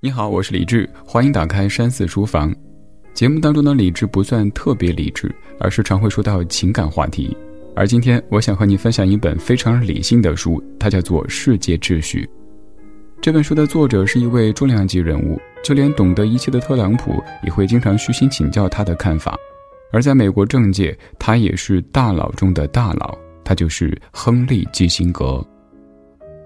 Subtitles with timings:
[0.00, 2.54] 你好，我是李志，欢迎打开山寺书房。
[3.14, 5.28] 节目当中的李志不算特别理智，
[5.58, 7.36] 而是常会说到情感话题。
[7.74, 12.24] 而今天，我想和你分享一本非常理性的书，它叫做《世界秩序》。
[13.20, 19.36] 这本书的作者是一位重量级人物，就连懂得一切的特朗普也会经常虚心请教他的看法。
[19.92, 25.44] 而在美国政界，他也是大佬中的大佬，他就是亨利·基辛格。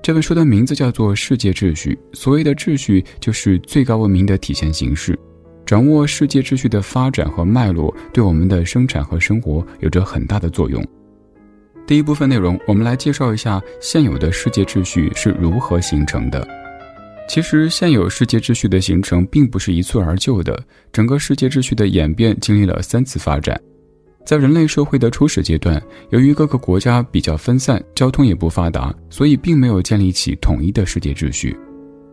[0.03, 5.17] 这本书的名字叫做《世界秩序》，所谓的秩序就是最高文明的体现形式。
[5.65, 10.85] 掌握世界秩序的发展和脉络，对我们的生产和生活有着很大的作用。
[11.87, 16.47] 第一部分内容，我们来介绍一下现有的世界秩序是如何形成的。
[17.29, 20.61] 其实，现有世界秩序的形成并不是一蹴而就的，
[20.93, 23.59] 整个世界秩序的演变经历了三次发展。
[24.25, 31.57] 在人类社会的初始阶段，由于各个国家比较分散，交通也不发达，所以并没有建立起统一的世界秩序。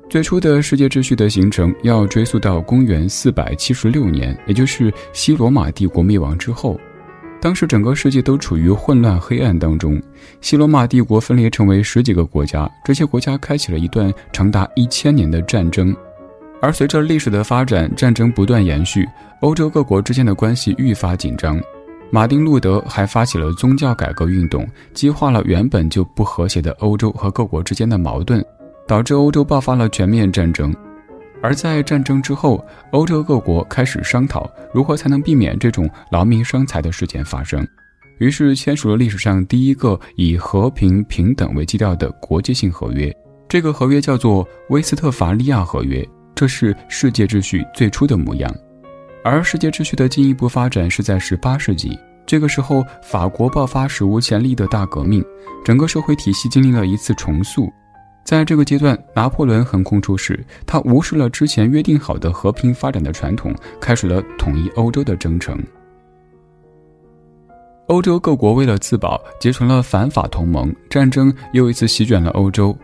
[0.09, 6.79] 最初的世界秩序的形成要追溯到公元四百七十六年，也就是西罗马帝国灭亡之后。
[7.39, 10.01] 当时整个世界都处于混乱黑暗当中，
[10.41, 15.95] 西罗马帝国分裂成为十几个国家，这些国家开启了一段长达一千年的战争。
[16.59, 19.07] 而随着历史的发展，战争不断延续，
[19.39, 21.61] 欧洲各国之间的关系愈发紧张。
[22.11, 28.43] 马丁·路德还发起了宗教改革运动，激化了原本就不和谐的欧洲和各国之间的矛盾，
[28.87, 30.73] 导致欧洲爆发了全面战争。
[31.41, 37.65] 而在战争之后，欧洲各国开始商讨如何才能避免这种劳民伤财的事件发生，
[38.17, 43.15] 于是签署了历史上第一个以和平平等为基调的国际性合约。
[43.47, 46.01] 这个合约叫做《威斯特伐利亚合约》，
[46.35, 48.53] 这是世界秩序最初的模样。
[49.23, 55.23] 而世界秩序的进一步发展是在十八世纪，这个时候法国爆发史无前例的大革命，
[55.63, 57.71] 整个社会体系经历了一次重塑。
[58.23, 65.57] 在这个阶段，拿破仑横空出世，他无视了之前约定好的和平发展的传统，开始了统一欧洲的征程。
[67.87, 72.77] 欧洲各国为了自保，结成了反法同盟，战争又一次席卷了欧洲，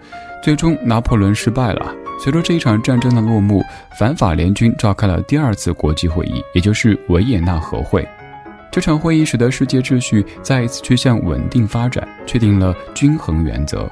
[0.45, 1.91] 最终拿破仑失败了。
[2.19, 3.63] 随着这一场战争的落幕，
[3.97, 8.07] 反法联军召开了第二次国际会议，也就是维也纳和会。
[8.71, 13.89] 这场会议使得世界秩序再一次趋向稳定发展，确定了均衡原则。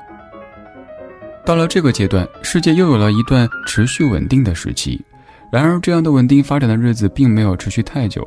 [1.44, 5.04] 到了这个阶段，世界又有了一段持续稳定的时期。
[5.52, 8.24] 然而，这样的稳定发展的日子并没有持续太久。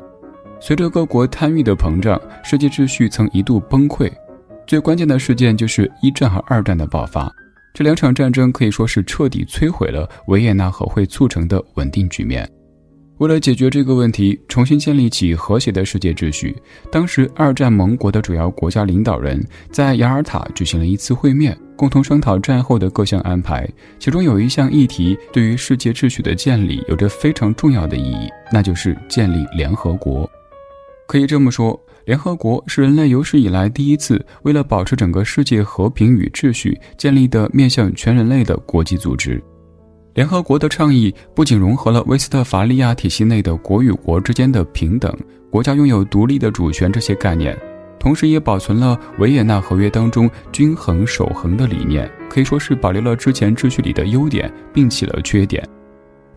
[0.59, 4.11] 随着各国贪欲的膨胀，世界秩序曾一度崩溃。
[4.65, 7.33] 最关键的事件就是一战和二战的爆发。
[7.77, 12.49] 这两场战争可以说是彻底摧毁了维也纳和会促成的稳定局面。
[13.19, 16.55] 为了解决这个问题，重新建立起和谐的世界秩序，
[16.91, 19.39] 当时二战盟国的主要国家领导人
[19.71, 23.69] 在雅尔塔举行了一次会面，共同商讨战后的各项安排。
[23.99, 30.27] 其中有一项议题对于世界秩序的建立有着非常重要的意义，那就是建立联合国。
[31.07, 31.79] 可以这么说。
[32.07, 39.43] 联合国是人类有史以来第一次为了保持整个世界和平与秩序建立的面向全人类的国际组织。
[40.13, 45.13] 联合国的倡议不仅融合了威斯特伐利亚体系内的国与国之间的平等、
[45.51, 47.59] 国家拥有独立的主权这些概念，
[47.99, 55.61] 同时也保存了维也纳合约当中均衡守恒的理念，可以说是保留了之前秩序里的优点，并起了缺点。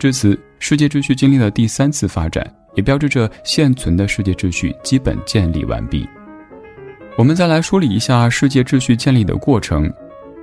[0.00, 2.44] 至此，世界秩序经历了第三次发展。
[2.74, 6.08] 也标志着现存的世界秩序基本建立完毕。
[7.18, 9.92] 我们再来梳理一下世界秩序建立的过程。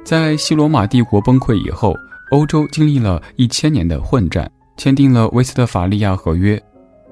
[0.03, 1.93] 在西罗马帝国崩溃以后，
[2.31, 6.61] 欧洲经历了一千年的混战，签订了威斯特伐利亚合约，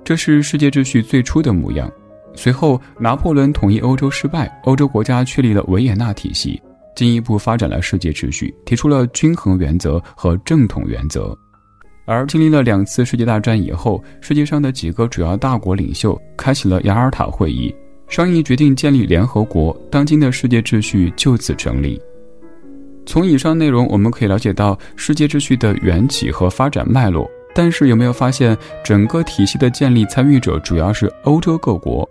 [0.03, 1.91] 这是世界秩序最初的模样。
[2.35, 6.61] 随后，拿破仑统一欧洲失败，欧洲国家确立了维也纳体系，
[6.95, 11.37] 进一步发展了世界秩序，提出了均衡原则和正统原则。
[12.05, 17.73] 而经历了两次世界大战以后，世界上的几个主要大国领袖开启了雅尔塔会议，
[18.07, 19.75] 商议决定建立联合国。
[19.89, 21.99] 当今的世界秩序就此成立。
[23.07, 27.29] 从以上内容，我们可以了解到世界秩序的缘起和发展脉络。
[27.53, 32.07] 但是有没有发现，整个体系的建立参与者主要是欧洲各国，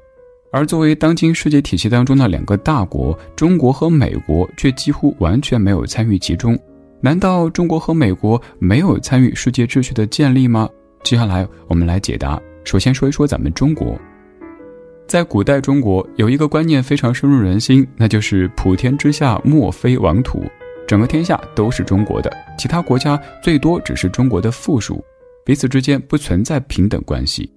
[0.51, 6.59] 而作为当今世界体系当中的两个大国，中国和美国却几乎完全没有参与其中。
[7.05, 10.67] 难道中国和美国没有参与世界秩序的建立吗？
[11.03, 12.41] 接下来我们来解答。
[12.65, 13.95] 首先说一说咱们中国，
[15.07, 20.45] 在古代中国有一个观念非常深入人心，那就是普天之下莫非王土，
[20.89, 25.05] 整个天下都是中国的，其他国家最多只是中国的附属，
[25.45, 27.53] 彼此之间不存在平等关系。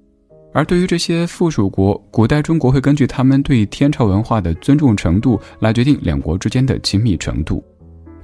[0.54, 7.64] 而对于这些附属国，古代中国会根据他们对天朝文化的尊重程度来决定两国之间的亲密程度。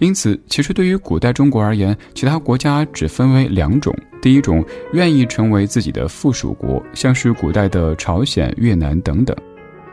[0.03, 9.33] 因此，其实对于古代中国而言，其他国家只分为两种：第一种愿意成为自己的附属国，像是古代的朝鲜、越南等等；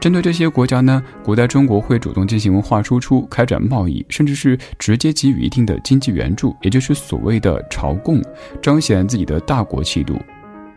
[0.00, 8.20] 针对这些国家呢，古代中国会主动进行文化输出、开展贸易，甚至是直接给予一定的经济援助，也就是所谓的朝贡，
[8.60, 10.18] 彰显自己的大国气度。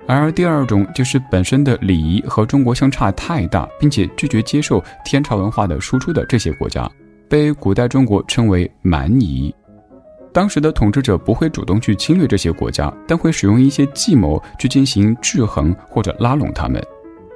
[0.06, 6.88] 而第二种就是本身的礼仪和中国相差太大，并且拒绝接受天朝文化的输出的这些国家。
[7.34, 9.52] 被古代中国称为蛮夷，
[10.32, 16.80] 当时的统治者不会主动去侵略这些国家，但会使用一些计谋去进行制衡或者拉拢他们。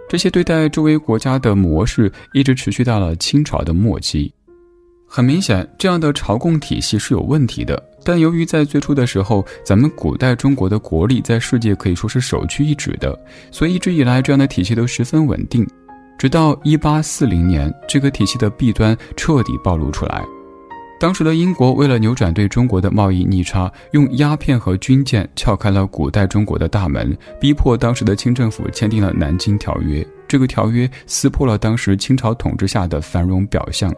[0.07, 4.31] 这些对待周围国家的模式一直持续到了清朝的末期。
[5.07, 7.83] 很明显，这样的朝贡体系是有问题的。
[8.03, 13.19] 但由于在最初的时候，咱们古代中国的国力在世界可以说是首屈一指的，
[13.49, 15.67] 所以一直以来这样的体系都十分稳定。
[16.17, 20.23] 直到一八四零年，这个体系的弊端彻底暴露出来。
[20.99, 30.01] 当时的英国为了扭转对中国的贸易逆差，用鸦片和军舰撬开了古代中国的大门，逼迫当时的清政府签订了《南京条约》。
[30.27, 33.93] 这个条约撕破了当时清朝统治下的繁荣表象，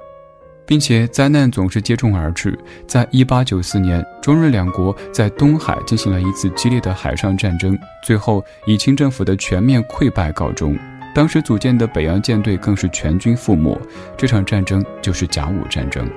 [0.66, 2.60] 并且灾难总是接踵而至。
[2.86, 10.78] 在一八九四年，中日两国在东海进行了一次激烈的海上战争，最后以清政府的全面溃败告终。
[11.14, 13.80] 当时组建的北洋舰队更是全军覆没，
[14.18, 16.10] 这场战争就是甲午战争。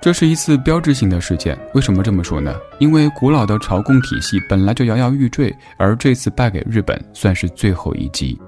[0.00, 1.58] 这是一次标志性的事件。
[1.74, 2.54] 为什么这么说呢？
[2.78, 8.38] 因为古老的朝贡体系本来就摇摇欲坠，而这次败给日本算是最后一击。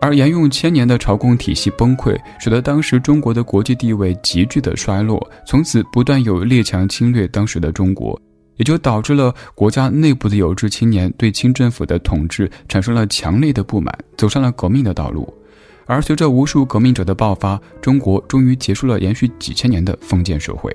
[0.00, 8.20] 而沿用千年的朝贡体系崩溃，使得当时中国的国际地位急剧的衰落，从此不断有列强侵略当时的中国。
[8.60, 15.32] 也就导致了国家内部的有志青年对清政府的统治产生了强烈的不满，走上了革命的道路。
[15.86, 20.70] 而随着无数革命者的爆发，中国终于结束了延续几千年的封建社会。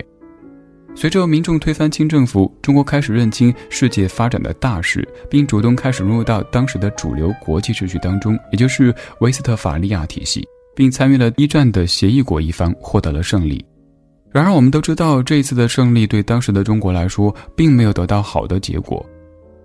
[0.95, 10.43] 随着民众推翻清政府，中国开始认清世界发展的大势，并主动开始融入到当时的主流国际秩序当中，也就是威斯特法利亚体系，
[10.75, 13.63] 并参与了一战的协议国一方，获得了胜利。
[14.35, 19.03] 然而，我们都知道，这一次的胜利对当时的中国来说，并没有得到好的结果。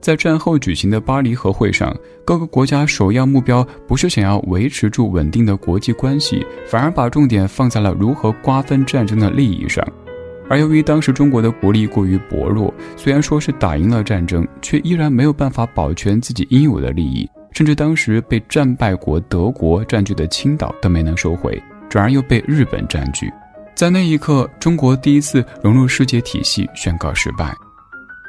[0.00, 1.92] 在战后举行的巴黎和会上，
[2.24, 9.84] 各个国家首要目标不是想要维持住稳定的国际关系，反而把重点放在了如何瓜分战争的利益上。
[10.48, 23.28] 而由于当时中国的国力过于薄弱，虽然说是打赢了战争，却依然没有办法保全自己应有的利益，甚至当时被战败国德国占据的青岛都没能收回，转而又被日本占据。
[23.80, 27.50] 在那一刻，中国第一次融入世界体系宣告失败。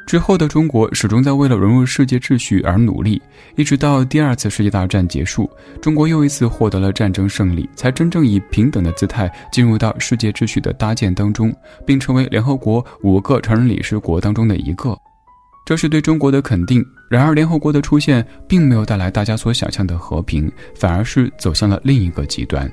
[0.06, 3.20] 之后的中国始终在为了融入世界秩序而努力，
[3.54, 5.50] 一直到第二次世界大战结束，
[5.82, 14.96] 中国又一次获得了战争胜利，才真正以平等的姿态进入到世界秩序的搭建当中，并成为联合国五个常任理事国当中的一个。
[15.66, 16.82] 这是对中国的肯定。
[17.10, 22.72] 然而，联合国的出现并没有带来大家所想象的和平，反而是走向了另一个极端。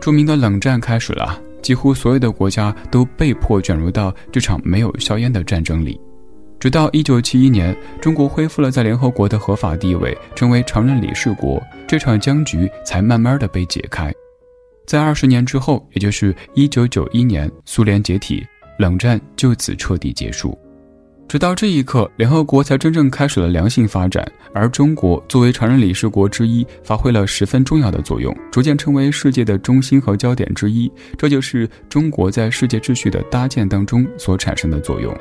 [0.00, 1.40] 著名的冷战开始了。
[1.62, 6.00] 几乎所有的国家都被迫卷入到这场没有硝烟的战争里，
[6.58, 14.12] 直到一九七一年，中国恢复了在联合国的合法地位，成为常任理事国，这场僵局才慢慢的被解开。
[14.86, 18.44] 在二十年之后，也就是一九九一年，苏联解体，
[18.78, 20.58] 冷战就此彻底结束。
[21.30, 30.90] 直到这一刻，联合国才真正开始了良性发展，而中国作为常任理事国之一，发挥了十分重要的作用，逐渐成为世界的中心和焦点之一。
[31.16, 35.16] 这就是中国在世界秩序的搭建当中所产生的作用。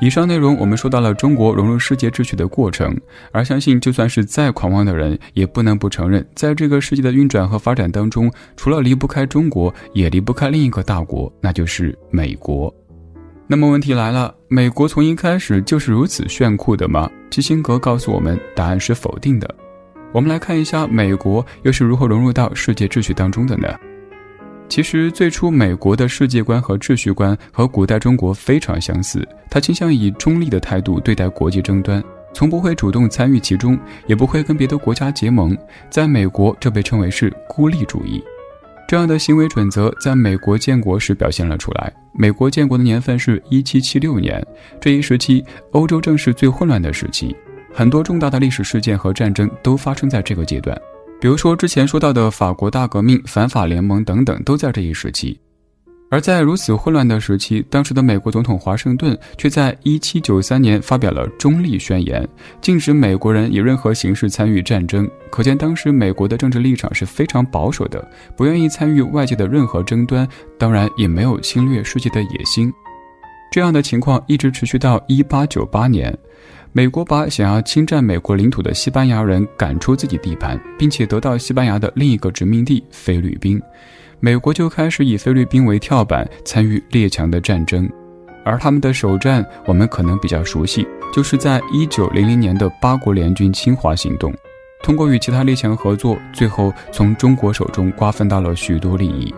[0.00, 2.96] 以上内容我们说到了中国融入世界秩序的过程，
[3.32, 12.72] 而相信就算是再狂妄的人，也不能不承认，在这个世界的运转和发展当中，除了离不开中国，也离不开另一个大国，那就是美国。
[13.48, 17.08] 那么问题来了，美国从一开始就是如此炫酷的吗？
[17.30, 19.48] 基辛格告诉我们，答案是否定的。
[20.12, 23.68] 我们来看一下美国又是如何融入到世界秩序当中的呢？
[24.68, 32.02] 其实最初美国的世界观和秩序观和古代中国非常相似，他倾向以中立的态度对待国际争端，
[32.34, 35.56] 从不会主动参与其中，也不会跟别的国家结盟。
[35.88, 38.20] 在美国，这被称为是孤立主义。
[38.88, 41.92] 这样的行为准则在美国建国时表现了出来。
[42.12, 44.44] 美国建国的年份是一七七六年，
[44.80, 47.34] 这一时期欧洲正是最混乱的时期，
[47.74, 50.80] 很多重大的历史事件和战争都发生在这个阶段。
[51.20, 55.38] 比如说之前说到的法国大革命、反法联盟等等，都在这一时期。
[56.08, 62.26] 而在如此混乱的时期，当时的美国总统华盛顿却在1793年发表了中立宣言，
[62.60, 65.08] 禁止美国人以任何形式参与战争。
[65.30, 72.72] 可见当时美国的政治立场是非常保守的，不愿意参与外界的任何争端，当然也没有侵略世界的野心。
[73.50, 76.16] 这样的情况一直持续到一八九八年，
[76.72, 83.60] 美国把想要侵占美国领土的西班牙人赶出自己地盘，并且得到西班牙的另一个殖民地菲律宾，
[84.18, 87.88] 美国就开始以菲律宾为跳板参与列强的战争，
[88.44, 94.32] 而他们的首战我们可能比较熟悉，就是在一九零零年的八国联军侵华行动，
[94.82, 99.32] 通过与其他列强合作，最后从中国手中瓜分到了许多利益。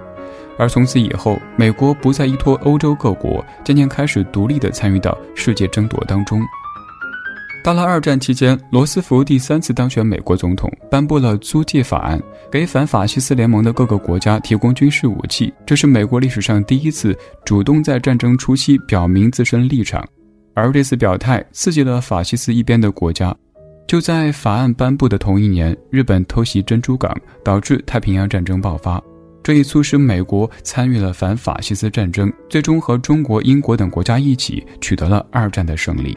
[0.56, 6.40] 而从此以后，美国不再依托欧洲各国，渐渐开始独立地参与到世界争夺当中。
[7.64, 12.18] 到了二战期间，罗斯福第三次当选美国总统，颁布了租借法案，
[12.50, 15.52] 给反法西斯联盟的各个国家提供军事武器。
[15.66, 20.02] 这是美国历史上第一次主动在战争初期表明自身立场，
[20.54, 23.34] 而这次表态刺激了法西斯一边的国家。
[23.86, 29.02] 就在法案颁布的同一年，日本偷袭珍珠港，导致太平洋战争爆发。
[29.42, 36.16] 这一促使美国参与了反法西斯战争，最终和中国、英国等国家一起取得了二战的胜利。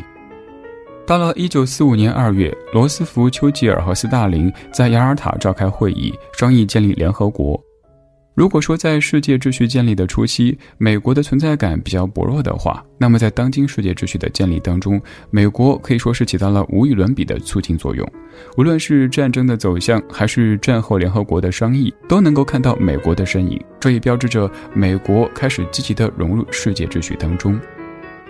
[1.06, 7.62] 到了一九四五年二月，罗斯福、丘吉尔和斯大林在雅尔塔召开会议，商议建立联合国。
[8.34, 18.10] 如果说在世界秩序建立的初期，美国的存在感比较薄弱的话，那么在当今世界秩序的建立当中，美国可以说是起到了无与伦比的促进作用。
[18.58, 23.62] 无论是战争的走向，还是战后联合国的商议，都能够看到美国的身影。
[23.82, 27.60] 这也标志着美国开始积极地融入世界秩序当中。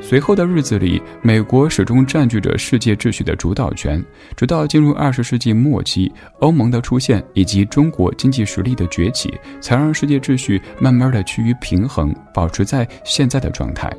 [0.01, 4.03] 随后的日子里，美国始终占据着世界秩序的主导权，
[4.35, 13.89] 直到进入二十世纪末期，欧盟的出现以及中国经济实力的崛起，才让世界秩序慢慢的趋于平衡，保持在现在的状态。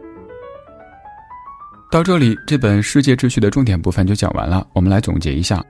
[1.91, 4.67] 到这里，这本世界秩序的重点部分就讲完了。
[4.75, 5.65] 我们来总结一下：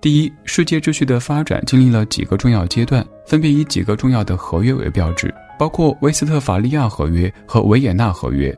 [0.00, 8.56] 第一，世界秩序的发展经历了几个重要阶段，分别以几个重要的合约为标志，包括威斯特伐利亚合约和维也纳合约。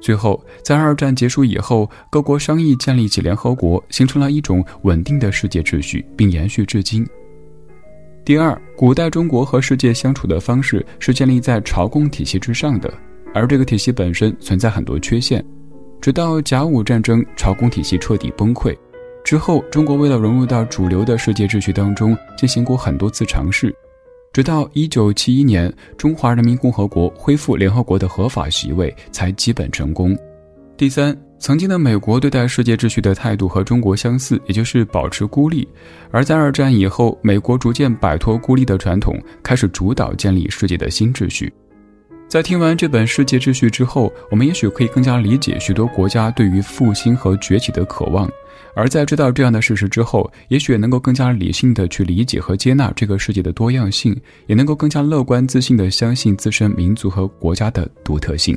[0.00, 7.06] 最后，在二战结束以后，各国商议建立起联合国，形成了一种稳定的世界秩序，并延续至今。
[8.24, 12.92] 第二，古代中国和世界相处的方式是建立在朝贡体系之上的，
[13.34, 15.44] 而这个体系本身存在很多缺陷。
[16.00, 18.76] 直到甲午战争，朝贡体系彻底崩溃
[19.24, 23.74] 之后，中国为了融入到主流的世界秩序当中，进行过很多次尝试。
[24.32, 30.16] 直到一九七一年，中华人民共和国恢复联合国的合法席位，才基本成功。
[30.76, 35.66] 第三，曾经的美国对待世界秩序的态度和中国相似，也就是保持孤立；
[36.12, 41.52] 而在二战以后，美国逐渐摆脱孤立的传统，开始主导建立世界的新秩序。
[42.28, 48.30] 在听完这本世界秩序之后，我们也许可以更加理解许多国家对于复兴和崛起的渴望。
[48.78, 54.16] 而在知道这样的事实之后，也许能够更加理性的去理解和接纳这个世界的多样性，
[54.46, 58.56] 也能够更加乐观自信的相信自身民族和国家的独特性。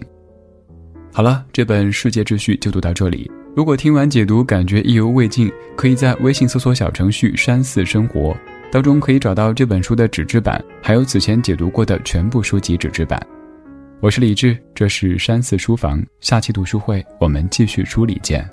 [1.11, 3.31] 好了，这本世界秩序就读到这里。
[3.55, 8.37] 如果听完解读感觉意犹未尽，可以在微信搜索小程序“山寺生活”
[8.71, 13.19] 当中可以找到这本书的纸质版，还有此前解读过的全部书籍纸质版。
[13.99, 18.47] 我是李志，这是山寺书房，下期读书会我们继续梳理见。